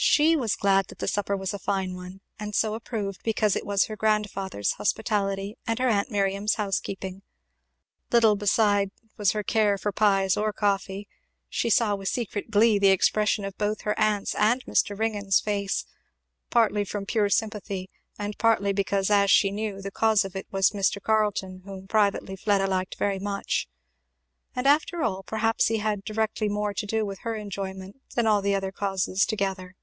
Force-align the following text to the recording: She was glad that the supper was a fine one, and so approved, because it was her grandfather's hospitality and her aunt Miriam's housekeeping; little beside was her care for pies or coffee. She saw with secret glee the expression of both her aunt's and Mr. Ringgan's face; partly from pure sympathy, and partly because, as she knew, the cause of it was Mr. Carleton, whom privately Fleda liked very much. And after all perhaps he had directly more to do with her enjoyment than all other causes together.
She 0.00 0.36
was 0.36 0.54
glad 0.54 0.86
that 0.88 0.98
the 1.00 1.08
supper 1.08 1.36
was 1.36 1.52
a 1.52 1.58
fine 1.58 1.92
one, 1.96 2.20
and 2.38 2.54
so 2.54 2.74
approved, 2.74 3.20
because 3.24 3.56
it 3.56 3.66
was 3.66 3.86
her 3.86 3.96
grandfather's 3.96 4.74
hospitality 4.74 5.56
and 5.66 5.80
her 5.80 5.88
aunt 5.88 6.08
Miriam's 6.08 6.54
housekeeping; 6.54 7.22
little 8.12 8.36
beside 8.36 8.92
was 9.16 9.32
her 9.32 9.42
care 9.42 9.76
for 9.76 9.90
pies 9.90 10.36
or 10.36 10.52
coffee. 10.52 11.08
She 11.48 11.68
saw 11.68 11.96
with 11.96 12.06
secret 12.08 12.48
glee 12.52 12.78
the 12.78 12.90
expression 12.90 13.44
of 13.44 13.58
both 13.58 13.80
her 13.80 13.98
aunt's 13.98 14.36
and 14.36 14.64
Mr. 14.66 14.96
Ringgan's 14.96 15.40
face; 15.40 15.84
partly 16.48 16.84
from 16.84 17.04
pure 17.04 17.28
sympathy, 17.28 17.90
and 18.16 18.38
partly 18.38 18.72
because, 18.72 19.10
as 19.10 19.32
she 19.32 19.50
knew, 19.50 19.82
the 19.82 19.90
cause 19.90 20.24
of 20.24 20.36
it 20.36 20.46
was 20.52 20.70
Mr. 20.70 21.02
Carleton, 21.02 21.62
whom 21.64 21.88
privately 21.88 22.36
Fleda 22.36 22.68
liked 22.68 22.94
very 23.00 23.18
much. 23.18 23.68
And 24.54 24.64
after 24.64 25.02
all 25.02 25.24
perhaps 25.24 25.66
he 25.66 25.78
had 25.78 26.04
directly 26.04 26.48
more 26.48 26.72
to 26.72 26.86
do 26.86 27.04
with 27.04 27.20
her 27.22 27.34
enjoyment 27.34 28.00
than 28.14 28.28
all 28.28 28.46
other 28.46 28.70
causes 28.70 29.26
together. 29.26 29.74